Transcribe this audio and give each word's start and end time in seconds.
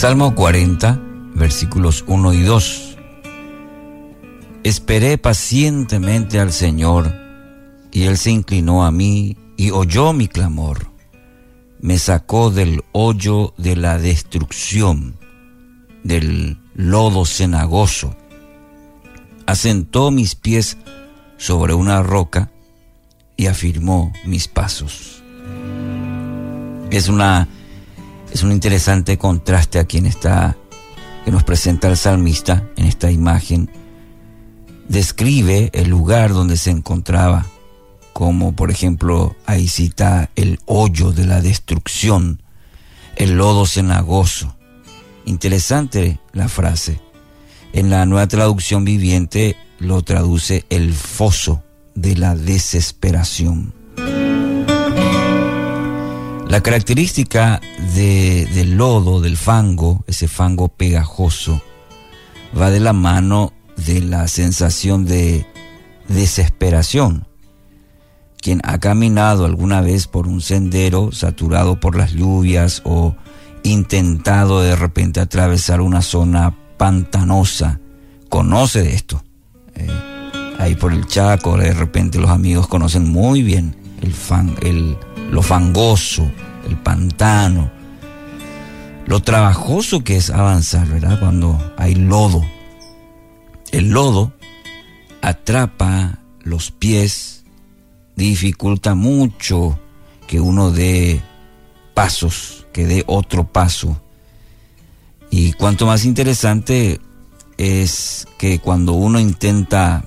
Salmo 0.00 0.34
40, 0.34 0.98
versículos 1.34 2.04
1 2.06 2.32
y 2.32 2.40
2. 2.40 2.96
Esperé 4.64 5.18
pacientemente 5.18 6.40
al 6.40 6.54
Señor, 6.54 7.14
y 7.92 8.04
Él 8.04 8.16
se 8.16 8.30
inclinó 8.30 8.86
a 8.86 8.92
mí 8.92 9.36
y 9.58 9.72
oyó 9.72 10.14
mi 10.14 10.26
clamor. 10.26 10.86
Me 11.82 11.98
sacó 11.98 12.50
del 12.50 12.82
hoyo 12.92 13.52
de 13.58 13.76
la 13.76 13.98
destrucción, 13.98 15.18
del 16.02 16.56
lodo 16.72 17.26
cenagoso. 17.26 18.16
Asentó 19.44 20.10
mis 20.10 20.34
pies 20.34 20.78
sobre 21.36 21.74
una 21.74 22.02
roca 22.02 22.50
y 23.36 23.48
afirmó 23.48 24.14
mis 24.24 24.48
pasos. 24.48 25.22
Es 26.90 27.10
una 27.10 27.48
es 28.32 28.42
un 28.42 28.52
interesante 28.52 29.18
contraste 29.18 29.78
aquí 29.78 29.98
en 29.98 30.06
esta 30.06 30.56
que 31.24 31.30
nos 31.30 31.44
presenta 31.44 31.88
el 31.88 31.96
salmista 31.96 32.68
en 32.76 32.86
esta 32.86 33.10
imagen. 33.10 33.70
Describe 34.88 35.70
el 35.72 35.88
lugar 35.88 36.32
donde 36.32 36.56
se 36.56 36.70
encontraba, 36.70 37.46
como 38.12 38.54
por 38.54 38.70
ejemplo 38.70 39.36
ahí 39.46 39.68
cita 39.68 40.30
el 40.36 40.58
hoyo 40.66 41.12
de 41.12 41.26
la 41.26 41.40
destrucción, 41.40 42.42
el 43.16 43.36
lodo 43.36 43.66
cenagoso. 43.66 44.56
Interesante 45.26 46.18
la 46.32 46.48
frase. 46.48 47.00
En 47.72 47.90
la 47.90 48.06
nueva 48.06 48.26
traducción 48.26 48.84
viviente 48.84 49.56
lo 49.78 50.02
traduce 50.02 50.64
el 50.70 50.92
foso 50.92 51.62
de 51.94 52.16
la 52.16 52.34
desesperación. 52.34 53.79
La 56.50 56.64
característica 56.64 57.60
del 57.94 58.76
lodo, 58.76 59.20
del 59.20 59.36
fango, 59.36 60.02
ese 60.08 60.26
fango 60.26 60.66
pegajoso, 60.66 61.62
va 62.60 62.72
de 62.72 62.80
la 62.80 62.92
mano 62.92 63.52
de 63.76 64.00
la 64.00 64.26
sensación 64.26 65.04
de 65.04 65.46
desesperación. 66.08 67.28
Quien 68.40 68.60
ha 68.64 68.78
caminado 68.78 69.44
alguna 69.44 69.80
vez 69.80 70.08
por 70.08 70.26
un 70.26 70.40
sendero 70.40 71.12
saturado 71.12 71.78
por 71.78 71.94
las 71.94 72.10
lluvias 72.10 72.82
o 72.84 73.14
intentado 73.62 74.60
de 74.60 74.74
repente 74.74 75.20
atravesar 75.20 75.80
una 75.80 76.02
zona 76.02 76.56
pantanosa, 76.76 77.78
conoce 78.28 78.82
de 78.82 78.94
esto. 78.94 79.22
Eh, 79.76 79.86
ahí 80.58 80.74
por 80.74 80.92
el 80.92 81.06
Chaco, 81.06 81.56
de 81.56 81.72
repente 81.72 82.18
los 82.18 82.30
amigos 82.30 82.66
conocen 82.66 83.08
muy 83.08 83.42
bien 83.44 83.76
el, 84.02 84.12
fan, 84.12 84.56
el, 84.62 84.96
lo 85.30 85.42
fangoso, 85.42 86.30
el 86.68 86.76
pantano, 86.76 87.70
lo 89.06 89.20
trabajoso 89.20 90.04
que 90.04 90.16
es 90.16 90.30
avanzar, 90.30 90.86
¿verdad? 90.88 91.18
Cuando 91.18 91.58
hay 91.76 91.94
lodo. 91.94 92.44
El 93.72 93.90
lodo 93.90 94.32
atrapa 95.22 96.18
los 96.42 96.70
pies, 96.70 97.44
dificulta 98.16 98.94
mucho 98.94 99.78
que 100.26 100.40
uno 100.40 100.70
dé 100.70 101.22
pasos, 101.94 102.66
que 102.72 102.86
dé 102.86 103.04
otro 103.06 103.44
paso. 103.44 104.00
Y 105.30 105.52
cuanto 105.52 105.86
más 105.86 106.04
interesante 106.04 107.00
es 107.56 108.26
que 108.38 108.58
cuando 108.58 108.92
uno 108.92 109.20
intenta 109.20 110.04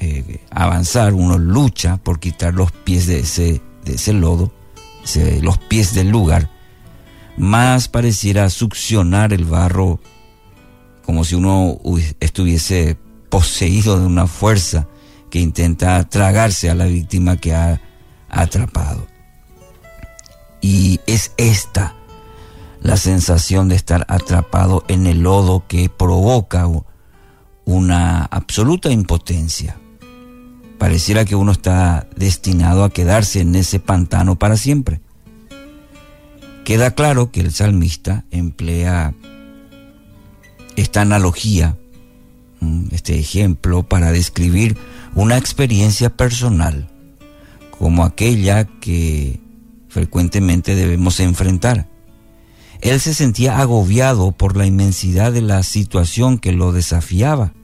eh, 0.00 0.40
avanzar, 0.50 1.14
uno 1.14 1.38
lucha 1.38 1.96
por 1.98 2.20
quitar 2.20 2.54
los 2.54 2.72
pies 2.72 3.06
de 3.06 3.20
ese 3.20 3.62
de 3.84 3.94
ese 3.94 4.12
lodo, 4.12 4.52
los 5.42 5.58
pies 5.58 5.94
del 5.94 6.10
lugar, 6.10 6.50
más 7.36 7.88
pareciera 7.88 8.48
succionar 8.50 9.32
el 9.32 9.44
barro 9.44 10.00
como 11.04 11.24
si 11.24 11.34
uno 11.34 11.78
estuviese 12.20 12.96
poseído 13.28 14.00
de 14.00 14.06
una 14.06 14.26
fuerza 14.26 14.88
que 15.30 15.40
intenta 15.40 16.02
tragarse 16.08 16.70
a 16.70 16.74
la 16.74 16.86
víctima 16.86 17.36
que 17.36 17.54
ha 17.54 17.80
atrapado. 18.28 19.06
Y 20.60 21.00
es 21.06 21.32
esta 21.36 21.94
la 22.80 22.96
sensación 22.96 23.68
de 23.68 23.76
estar 23.76 24.04
atrapado 24.08 24.84
en 24.88 25.06
el 25.06 25.22
lodo 25.22 25.64
que 25.66 25.88
provoca 25.88 26.68
una 27.64 28.24
absoluta 28.24 28.90
impotencia. 28.90 29.78
Pareciera 30.84 31.24
que 31.24 31.34
uno 31.34 31.50
está 31.50 32.06
destinado 32.14 32.84
a 32.84 32.90
quedarse 32.90 33.40
en 33.40 33.54
ese 33.54 33.80
pantano 33.80 34.36
para 34.36 34.58
siempre. 34.58 35.00
Queda 36.62 36.90
claro 36.90 37.30
que 37.30 37.40
el 37.40 37.54
salmista 37.54 38.26
emplea 38.30 39.14
esta 40.76 41.00
analogía, 41.00 41.78
mm, 42.60 42.88
este 42.90 43.18
ejemplo, 43.18 43.84
para 43.84 44.12
describir 44.12 44.76
una 45.14 45.38
experiencia 45.38 46.14
personal 46.14 46.90
como 47.78 48.04
aquella 48.04 48.64
que 48.64 49.40
frecuentemente 49.88 50.74
debemos 50.74 51.18
enfrentar. 51.18 51.88
Él 52.82 53.00
se 53.00 53.14
sentía 53.14 53.58
agobiado 53.58 54.32
por 54.32 54.54
la 54.54 54.66
inmensidad 54.66 55.32
de 55.32 55.40
la 55.40 55.62
situación 55.62 56.36
que 56.36 56.52
lo 56.52 56.72
desafiaba 56.72 57.54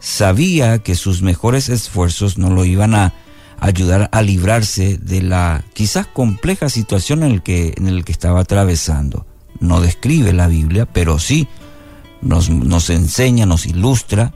sabía 0.00 0.78
que 0.78 0.94
sus 0.94 1.22
mejores 1.22 1.68
esfuerzos 1.68 2.38
no 2.38 2.50
lo 2.50 2.64
iban 2.64 2.94
a 2.94 3.14
ayudar 3.60 4.08
a 4.12 4.22
librarse 4.22 4.98
de 4.98 5.22
la 5.22 5.64
quizás 5.72 6.06
compleja 6.06 6.68
situación 6.68 7.22
en 7.22 7.32
el 7.32 7.42
que, 7.42 7.74
en 7.76 7.88
el 7.88 8.04
que 8.04 8.12
estaba 8.12 8.40
atravesando. 8.40 9.26
No 9.60 9.80
describe 9.80 10.32
la 10.32 10.46
Biblia, 10.46 10.86
pero 10.86 11.18
sí 11.18 11.48
nos, 12.20 12.50
nos 12.50 12.90
enseña, 12.90 13.46
nos 13.46 13.66
ilustra, 13.66 14.32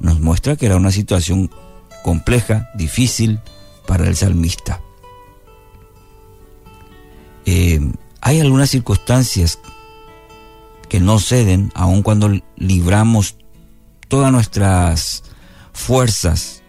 nos 0.00 0.20
muestra 0.20 0.56
que 0.56 0.66
era 0.66 0.76
una 0.76 0.90
situación 0.90 1.50
compleja, 2.02 2.70
difícil 2.74 3.40
para 3.86 4.06
el 4.06 4.16
salmista. 4.16 4.80
Eh, 7.44 7.80
hay 8.20 8.40
algunas 8.40 8.70
circunstancias 8.70 9.58
que 10.88 11.00
no 11.00 11.18
ceden, 11.18 11.72
aun 11.74 12.02
cuando 12.02 12.30
libramos 12.56 13.36
todas 14.12 14.30
nuestras 14.30 15.22
fuerzas, 15.72 16.62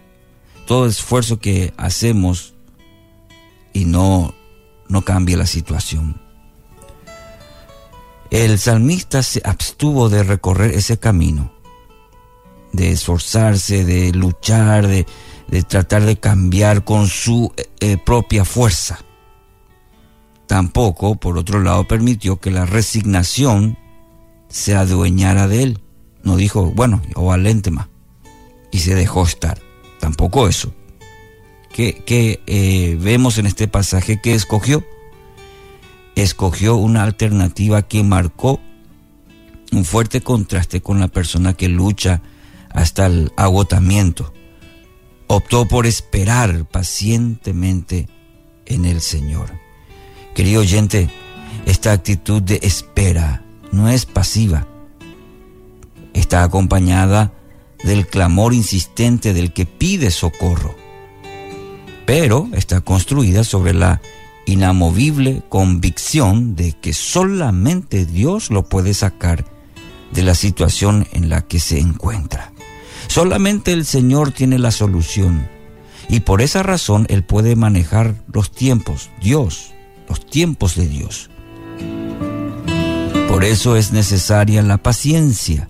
todo 0.66 0.86
esfuerzo 0.86 1.40
que 1.40 1.74
hacemos 1.76 2.54
y 3.74 3.84
no, 3.84 4.34
no 4.88 5.02
cambia 5.02 5.36
la 5.36 5.46
situación. 5.46 6.22
El 8.30 8.58
salmista 8.58 9.22
se 9.22 9.42
abstuvo 9.44 10.08
de 10.08 10.22
recorrer 10.22 10.70
ese 10.70 10.98
camino, 10.98 11.52
de 12.72 12.92
esforzarse, 12.92 13.84
de 13.84 14.12
luchar, 14.12 14.86
de, 14.86 15.04
tratar 15.68 16.06
de 16.06 16.16
cambiar 16.16 16.82
con 16.82 17.08
su 17.08 17.52
eh, 17.80 17.98
propia 17.98 18.46
fuerza. 18.46 19.00
Tampoco, 20.46 21.16
por 21.16 21.36
otro 21.36 21.60
lado, 21.60 21.86
permitió 21.86 22.40
que 22.40 22.50
la 22.50 22.64
resignación 22.64 23.76
se 24.48 24.74
adueñara 24.74 25.46
de 25.46 25.62
él. 25.62 25.83
No 26.24 26.36
dijo, 26.36 26.72
bueno, 26.74 27.02
o 27.14 27.36
más. 27.36 27.88
Y 28.72 28.78
se 28.78 28.94
dejó 28.94 29.24
estar. 29.24 29.60
Tampoco 30.00 30.48
eso. 30.48 30.74
¿Qué, 31.72 32.40
eh, 32.46 32.96
vemos 33.00 33.38
en 33.38 33.46
este 33.46 33.68
pasaje 33.68 34.20
que 34.20 34.34
escogió? 34.34 34.84
Escogió 36.14 36.76
una 36.76 37.02
alternativa 37.02 37.82
que 37.82 38.02
marcó 38.04 38.60
un 39.72 39.84
fuerte 39.84 40.20
contraste 40.20 40.80
con 40.80 41.00
la 41.00 41.08
persona 41.08 41.54
que 41.54 41.68
lucha 41.68 42.22
hasta 42.70 43.06
el 43.06 43.32
agotamiento. 43.36 44.32
Optó 45.26 45.66
por 45.66 45.86
esperar 45.86 46.64
pacientemente 46.66 48.08
en 48.66 48.84
el 48.84 49.00
Señor. 49.00 49.50
Querido 50.34 50.60
oyente, 50.60 51.10
esta 51.66 51.92
actitud 51.92 52.42
de 52.42 52.60
espera 52.62 53.44
no 53.72 53.88
es 53.88 54.06
pasiva, 54.06 54.68
está 56.14 56.42
acompañada 56.42 57.32
del 57.82 58.06
clamor 58.06 58.54
insistente 58.54 59.34
del 59.34 59.52
que 59.52 59.66
pide 59.66 60.10
socorro, 60.10 60.74
pero 62.06 62.48
está 62.52 62.80
construida 62.80 63.44
sobre 63.44 63.74
la 63.74 64.00
inamovible 64.46 65.42
convicción 65.48 66.56
de 66.56 66.72
que 66.72 66.94
solamente 66.94 68.06
Dios 68.06 68.50
lo 68.50 68.68
puede 68.68 68.94
sacar 68.94 69.44
de 70.12 70.22
la 70.22 70.34
situación 70.34 71.06
en 71.12 71.28
la 71.28 71.42
que 71.42 71.60
se 71.60 71.78
encuentra. 71.78 72.52
Solamente 73.08 73.72
el 73.72 73.84
Señor 73.84 74.32
tiene 74.32 74.58
la 74.58 74.70
solución 74.70 75.46
y 76.08 76.20
por 76.20 76.40
esa 76.40 76.62
razón 76.62 77.06
Él 77.08 77.24
puede 77.24 77.56
manejar 77.56 78.14
los 78.32 78.50
tiempos, 78.50 79.10
Dios, 79.20 79.72
los 80.08 80.24
tiempos 80.24 80.74
de 80.76 80.88
Dios. 80.88 81.30
Por 83.28 83.44
eso 83.44 83.76
es 83.76 83.92
necesaria 83.92 84.62
la 84.62 84.78
paciencia 84.78 85.68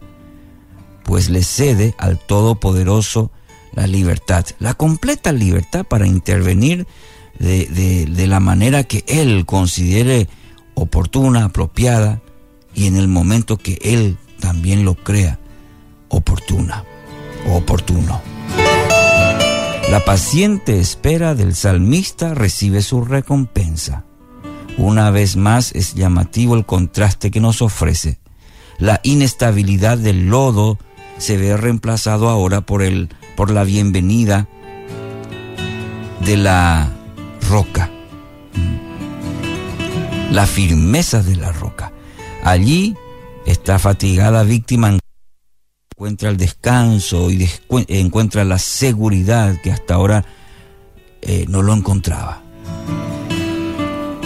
pues 1.05 1.31
le 1.31 1.43
cede 1.43 1.95
al 1.99 2.19
Todopoderoso 2.19 3.31
la 3.75 3.87
libertad, 3.87 4.45
la 4.59 4.75
completa 4.75 5.33
libertad 5.33 5.85
para 5.85 6.07
intervenir 6.07 6.87
de, 7.39 8.27
la 8.27 8.41
manera 8.41 8.85
que 8.85 9.05
Él 9.07 9.45
considere 9.47 10.29
oportuna, 10.75 11.45
apropiada, 11.45 12.21
y 12.75 12.87
en 12.87 12.97
el 12.97 13.09
momento 13.09 13.57
que 13.57 13.79
Él 13.83 14.17
también 14.41 14.85
lo 14.85 14.95
crea 14.95 15.39
oportuna 16.09 16.85
o 17.49 17.57
oportuno. 17.57 18.21
La 19.91 20.05
paciente 20.05 20.81
espera 20.81 21.35
del 21.35 21.55
salmista 21.55 22.35
recibe 22.35 22.83
su 22.83 23.05
recompensa. 23.05 24.05
Una 24.77 25.11
vez 25.11 25.37
más 25.37 25.73
es 25.73 25.95
llamativo 25.95 26.57
el 26.57 26.65
contraste 26.65 27.31
que 27.31 27.41
nos 27.41 27.63
ofrece. 27.63 28.19
La 28.79 29.01
inestabilidad 29.05 29.99
del 29.99 30.27
lodo 30.27 30.79
se 31.19 31.37
ve 31.37 31.57
reemplazado 31.57 32.29
ahora 32.29 32.61
por, 32.61 32.83
el, 32.83 33.09
por 33.37 33.51
la 33.51 33.65
bienvenida 33.65 34.49
de 36.21 36.37
la 36.37 36.91
roca. 37.49 37.91
La 40.31 40.47
firmeza 40.47 41.23
de 41.23 41.37
la 41.37 41.53
roca. 41.53 41.93
Allí 42.43 42.97
esta 43.47 43.79
fatigada 43.79 44.43
víctima 44.43 44.99
encuentra 45.97 46.31
el 46.31 46.37
descanso 46.37 47.31
y 47.31 47.49
encuentra 47.89 48.45
la 48.45 48.59
seguridad 48.59 49.61
que 49.63 49.71
hasta 49.71 49.95
ahora 49.95 50.25
eh, 51.23 51.47
no 51.49 51.63
lo 51.63 51.73
encontraba. 51.73 52.43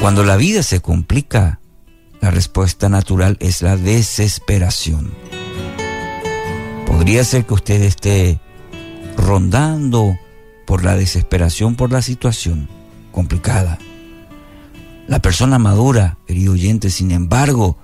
Cuando 0.00 0.24
la 0.24 0.36
vida 0.36 0.62
se 0.62 0.80
complica, 0.80 1.60
la 2.20 2.30
respuesta 2.30 2.88
natural 2.88 3.36
es 3.40 3.62
la 3.62 3.76
desesperación. 3.76 5.12
Podría 6.98 7.22
ser 7.22 7.46
que 7.46 7.54
usted 7.54 7.80
esté 7.82 8.40
rondando 9.16 10.18
por 10.66 10.84
la 10.84 10.96
desesperación 10.96 11.76
por 11.76 11.92
la 11.92 12.02
situación 12.02 12.68
complicada. 13.12 13.78
La 15.06 15.22
persona 15.22 15.60
madura, 15.60 16.18
querido 16.26 16.54
oyente, 16.54 16.90
sin 16.90 17.12
embargo, 17.12 17.78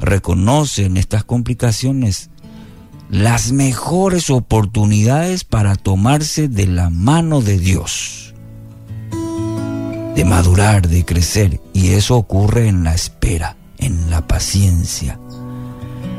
reconoce 0.00 0.86
en 0.86 0.96
estas 0.96 1.24
complicaciones 1.24 2.30
las 3.10 3.52
mejores 3.52 4.30
oportunidades 4.30 5.44
para 5.44 5.76
tomarse 5.76 6.48
de 6.48 6.66
la 6.66 6.88
mano 6.88 7.42
de 7.42 7.58
Dios, 7.58 8.34
de 10.16 10.24
madurar, 10.24 10.88
de 10.88 11.04
crecer, 11.04 11.60
y 11.74 11.90
eso 11.90 12.16
ocurre 12.16 12.68
en 12.68 12.82
la 12.82 12.94
espera, 12.94 13.58
en 13.76 14.08
la 14.08 14.26
paciencia. 14.26 15.20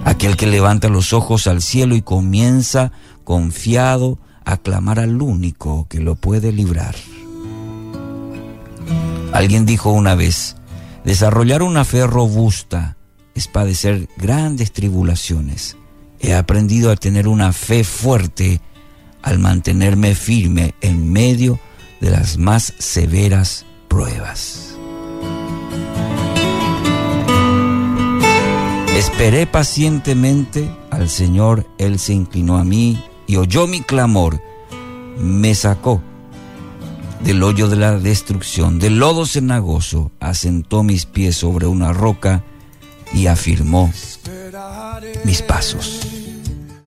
Aquel 0.05 0.37
que 0.37 0.47
levanta 0.47 0.87
los 0.87 1.11
ojos 1.11 1.47
al 1.47 1.61
cielo 1.61 1.95
y 1.95 2.01
comienza 2.01 2.93
confiado 3.25 4.17
a 4.45 4.55
clamar 4.55 4.99
al 4.99 5.21
único 5.21 5.87
que 5.89 5.99
lo 5.99 6.15
puede 6.15 6.53
librar. 6.53 6.95
Alguien 9.33 9.65
dijo 9.65 9.91
una 9.91 10.15
vez, 10.15 10.55
desarrollar 11.03 11.61
una 11.61 11.83
fe 11.83 12.07
robusta 12.07 12.95
es 13.33 13.49
padecer 13.49 14.07
grandes 14.15 14.71
tribulaciones 14.71 15.75
He 16.19 16.33
aprendido 16.33 16.91
a 16.91 16.95
tener 16.95 17.27
una 17.27 17.53
fe 17.53 17.83
fuerte 17.83 18.59
al 19.21 19.37
mantenerme 19.37 20.15
firme 20.15 20.73
en 20.81 21.11
medio 21.11 21.59
de 22.01 22.09
las 22.09 22.37
más 22.37 22.73
severas 22.79 23.65
pruebas. 23.87 24.64
Esperé 29.05 29.45
pacientemente 29.45 30.67
al 30.89 31.09
Señor, 31.09 31.67
Él 31.77 31.99
se 31.99 32.13
inclinó 32.13 32.57
a 32.57 32.63
mí 32.63 33.01
y 33.27 33.35
oyó 33.35 33.67
mi 33.67 33.81
clamor, 33.81 34.41
me 35.19 35.53
sacó 35.53 36.01
del 37.23 37.43
hoyo 37.43 37.69
de 37.69 37.75
la 37.75 37.99
destrucción, 37.99 38.79
del 38.79 38.97
lodo 38.97 39.27
cenagoso, 39.27 40.11
asentó 40.19 40.81
mis 40.81 41.05
pies 41.05 41.37
sobre 41.37 41.67
una 41.67 41.93
roca 41.93 42.43
y 43.13 43.27
afirmó 43.27 43.93
mis 45.23 45.41
pasos. 45.43 46.14